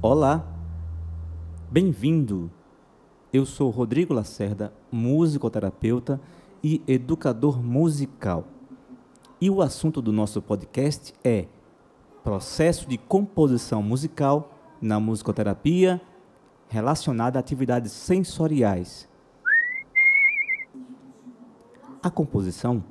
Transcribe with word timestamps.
Olá, 0.00 0.44
bem-vindo. 1.70 2.50
Eu 3.32 3.46
sou 3.46 3.70
Rodrigo 3.70 4.12
Lacerda, 4.12 4.72
musicoterapeuta 4.90 6.20
e 6.62 6.82
educador 6.86 7.62
musical. 7.62 8.44
E 9.40 9.48
o 9.48 9.62
assunto 9.62 10.02
do 10.02 10.12
nosso 10.12 10.42
podcast 10.42 11.14
é 11.24 11.46
processo 12.22 12.88
de 12.88 12.98
composição 12.98 13.82
musical 13.82 14.52
na 14.80 15.00
musicoterapia 15.00 16.00
relacionada 16.72 17.38
a 17.38 17.40
atividades 17.40 17.92
sensoriais. 17.92 19.06
A 22.02 22.10
composição 22.10 22.82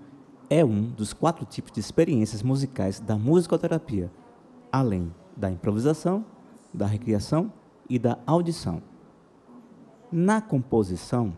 é 0.51 0.63
um 0.63 0.83
dos 0.83 1.13
quatro 1.13 1.45
tipos 1.45 1.71
de 1.71 1.79
experiências 1.79 2.43
musicais 2.43 2.99
da 2.99 3.17
musicoterapia, 3.17 4.11
além 4.71 5.11
da 5.35 5.49
improvisação 5.49 6.23
da 6.71 6.85
recriação 6.85 7.51
e 7.89 7.97
da 7.97 8.19
audição. 8.27 8.83
Na 10.11 10.39
composição, 10.41 11.33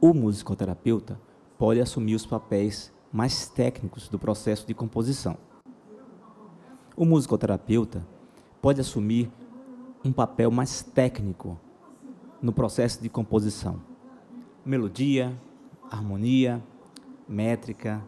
o 0.00 0.14
musicoterapeuta 0.14 1.20
pode 1.58 1.80
assumir 1.80 2.14
os 2.14 2.24
papéis 2.24 2.92
mais 3.12 3.48
técnicos 3.48 4.08
do 4.08 4.20
processo 4.20 4.66
de 4.68 4.72
composição. 4.72 5.36
O 6.96 7.04
musicoterapeuta 7.04 8.06
pode 8.62 8.80
assumir 8.80 9.30
um 10.04 10.12
papel 10.12 10.50
mais 10.50 10.82
técnico 10.82 11.58
no 12.42 12.52
processo 12.52 13.02
de 13.02 13.08
composição. 13.08 13.80
Melodia, 14.64 15.32
harmonia, 15.90 16.62
métrica, 17.26 18.02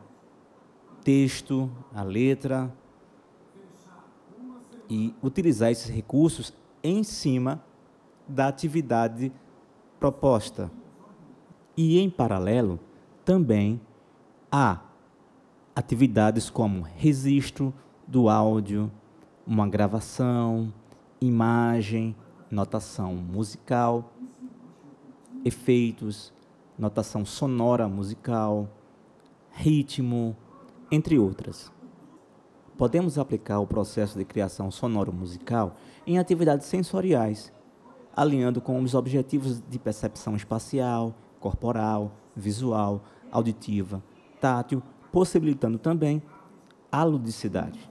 texto, 1.02 1.70
a 1.94 2.02
letra, 2.02 2.72
e 4.88 5.14
utilizar 5.22 5.70
esses 5.70 5.88
recursos 5.88 6.52
em 6.82 7.02
cima 7.02 7.64
da 8.28 8.46
atividade 8.48 9.32
proposta. 9.98 10.70
E 11.76 11.98
em 11.98 12.08
paralelo, 12.08 12.78
também 13.24 13.80
há 14.50 14.80
atividades 15.74 16.48
como 16.48 16.82
registro 16.82 17.74
do 18.06 18.28
áudio, 18.28 18.90
uma 19.46 19.68
gravação, 19.68 20.72
imagem, 21.20 22.14
notação 22.50 23.14
musical, 23.14 24.12
efeitos, 25.44 26.32
notação 26.78 27.24
sonora 27.24 27.88
musical, 27.88 28.68
ritmo, 29.50 30.36
entre 30.90 31.18
outras 31.18 31.72
podemos 32.76 33.18
aplicar 33.18 33.58
o 33.58 33.66
processo 33.66 34.18
de 34.18 34.24
criação 34.24 34.70
sonoro-musical 34.70 35.74
em 36.06 36.18
atividades 36.18 36.66
sensoriais, 36.66 37.52
alinhando 38.14 38.60
com 38.60 38.80
os 38.80 38.94
objetivos 38.94 39.62
de 39.62 39.78
percepção 39.78 40.36
espacial, 40.36 41.14
corporal, 41.40 42.12
visual, 42.34 43.02
auditiva, 43.30 44.02
tátil, 44.40 44.82
possibilitando 45.10 45.78
também 45.78 46.22
a 46.92 47.02
ludicidade. 47.02 47.90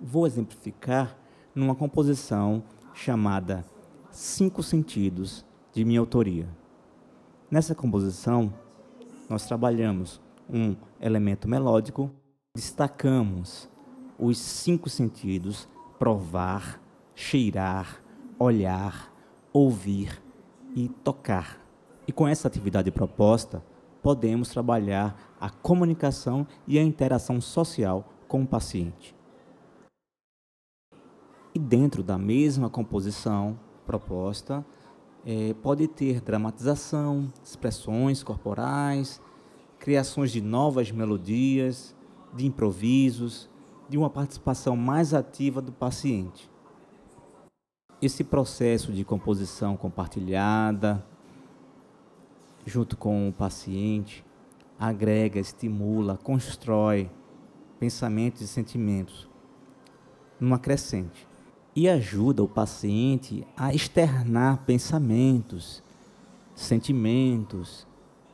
Vou 0.00 0.26
exemplificar 0.26 1.16
numa 1.58 1.74
composição 1.74 2.62
chamada 2.94 3.64
Cinco 4.12 4.62
Sentidos, 4.62 5.44
de 5.72 5.84
minha 5.84 5.98
autoria. 5.98 6.48
Nessa 7.50 7.74
composição, 7.74 8.54
nós 9.28 9.44
trabalhamos 9.44 10.20
um 10.48 10.76
elemento 11.00 11.48
melódico, 11.48 12.12
destacamos 12.54 13.68
os 14.16 14.38
cinco 14.38 14.88
sentidos: 14.88 15.68
provar, 15.98 16.80
cheirar, 17.14 18.02
olhar, 18.38 19.12
ouvir 19.52 20.22
e 20.76 20.88
tocar. 20.88 21.60
E 22.06 22.12
com 22.12 22.28
essa 22.28 22.46
atividade 22.46 22.90
proposta, 22.92 23.64
podemos 24.00 24.48
trabalhar 24.48 25.34
a 25.40 25.50
comunicação 25.50 26.46
e 26.68 26.78
a 26.78 26.82
interação 26.82 27.40
social 27.40 28.08
com 28.28 28.42
o 28.42 28.46
paciente. 28.46 29.17
E 31.54 31.58
dentro 31.58 32.02
da 32.02 32.18
mesma 32.18 32.68
composição 32.68 33.58
proposta, 33.86 34.64
é, 35.24 35.54
pode 35.54 35.88
ter 35.88 36.20
dramatização, 36.20 37.32
expressões 37.42 38.22
corporais, 38.22 39.20
criações 39.78 40.30
de 40.30 40.40
novas 40.40 40.90
melodias, 40.90 41.94
de 42.34 42.46
improvisos, 42.46 43.48
de 43.88 43.96
uma 43.96 44.10
participação 44.10 44.76
mais 44.76 45.14
ativa 45.14 45.60
do 45.62 45.72
paciente. 45.72 46.50
Esse 48.00 48.22
processo 48.22 48.92
de 48.92 49.04
composição 49.04 49.76
compartilhada, 49.76 51.04
junto 52.64 52.96
com 52.96 53.28
o 53.28 53.32
paciente, 53.32 54.24
agrega, 54.78 55.40
estimula, 55.40 56.16
constrói 56.16 57.10
pensamentos 57.78 58.40
e 58.40 58.46
sentimentos 58.46 59.28
numa 60.38 60.58
crescente 60.58 61.27
e 61.74 61.88
ajuda 61.88 62.42
o 62.42 62.48
paciente 62.48 63.46
a 63.56 63.72
externar 63.72 64.64
pensamentos, 64.66 65.82
sentimentos, 66.54 67.86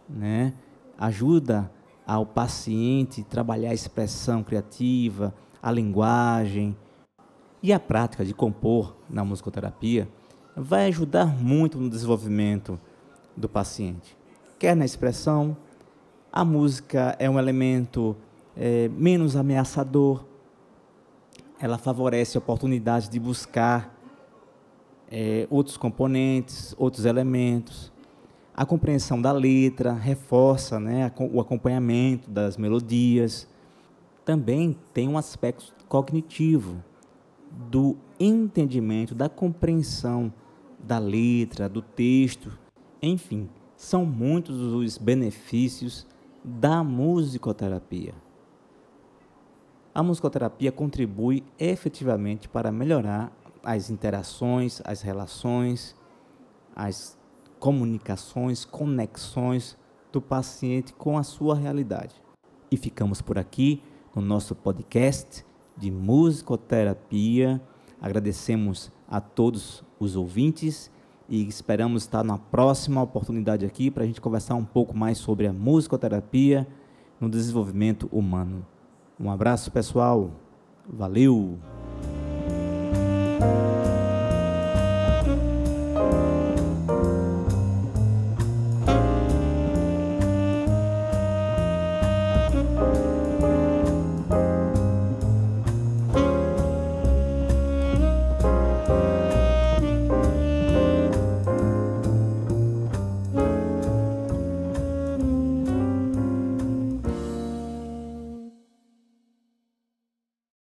né? 0.09 0.55
Ajuda 0.99 1.71
ao 2.07 2.25
paciente 2.25 3.23
trabalhar 3.23 3.71
a 3.71 3.75
expressão 3.75 4.43
criativa, 4.43 5.35
a 5.63 5.71
linguagem. 5.71 6.77
E 7.63 7.73
a 7.73 7.81
prática 7.81 8.25
de 8.25 8.35
compor 8.35 8.95
na 9.09 9.25
musicoterapia 9.25 10.09
vai 10.55 10.87
ajudar 10.89 11.27
muito 11.27 11.79
no 11.79 11.89
desenvolvimento 11.89 12.79
do 13.37 13.49
paciente. 13.49 14.17
Quer 14.59 14.77
na 14.77 14.85
expressão, 14.85 15.57
a 16.33 16.45
música 16.45 17.17
é 17.19 17.29
um 17.29 17.39
elemento 17.39 18.17
é, 18.57 18.89
menos 18.89 19.37
ameaçador, 19.37 20.25
ela 21.61 21.79
favorece 21.79 22.37
a 22.37 22.41
oportunidade 22.41 23.09
de 23.09 23.19
buscar 23.19 23.95
é, 25.11 25.47
outros 25.51 25.77
componentes, 25.77 26.75
outros 26.79 27.05
elementos. 27.05 27.93
A 28.55 28.65
compreensão 28.65 29.21
da 29.21 29.33
letra 29.33 29.93
reforça 29.93 30.79
né, 30.79 31.11
o 31.33 31.41
acompanhamento 31.41 32.31
das 32.31 32.57
melodias. 32.57 33.49
Também 34.25 34.77
tem 34.93 35.09
um 35.09 35.19
aspecto 35.19 35.73
cognitivo 35.89 36.83
do 37.71 37.97
entendimento, 38.19 39.15
da 39.15 39.29
compreensão 39.29 40.33
da 40.79 40.99
letra, 40.99 41.69
do 41.69 41.83
texto. 41.83 42.59
Enfim, 43.03 43.49
são 43.77 44.05
muitos 44.05 44.57
os 44.57 44.99
benefícios 44.99 46.07
da 46.45 46.83
musicoterapia. 46.85 48.15
A 49.95 50.03
musicoterapia 50.03 50.73
contribui 50.73 51.45
efetivamente 51.57 52.49
para 52.49 52.73
melhorar 52.73 53.33
as 53.63 53.91
interações, 53.91 54.83
as 54.85 55.03
relações, 55.03 55.95
as 56.75 57.17
comunicações, 57.61 58.65
conexões 58.65 59.79
do 60.13 60.21
paciente 60.21 60.93
com 60.93 61.17
a 61.17 61.23
sua 61.23 61.55
realidade. 61.55 62.13
E 62.73 62.77
ficamos 62.77 63.23
por 63.23 63.39
aqui 63.39 63.81
no 64.17 64.21
nosso 64.21 64.57
podcast 64.57 65.47
de 65.77 65.93
musicoterapia. 65.93 67.63
Agradecemos 68.01 68.91
a 69.09 69.21
todos 69.21 69.85
os 70.01 70.17
ouvintes 70.17 70.91
e 71.29 71.47
esperamos 71.47 72.03
estar 72.03 72.25
na 72.25 72.37
próxima 72.37 73.01
oportunidade 73.01 73.65
aqui 73.65 73.93
para 73.93 74.03
a 74.03 74.07
gente 74.07 74.21
conversar 74.21 74.57
um 74.57 74.65
pouco 74.65 74.97
mais 74.97 75.19
sobre 75.19 75.47
a 75.47 75.53
musicoterapia 75.53 76.67
no 77.21 77.31
desenvolvimento 77.31 78.09
humano. 78.11 78.74
Um 79.19 79.31
abraço, 79.31 79.71
pessoal. 79.71 80.31
Valeu! 80.89 81.59